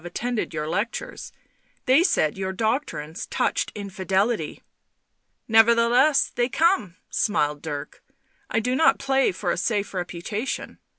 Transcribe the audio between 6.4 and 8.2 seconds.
come," smiled Dirk. u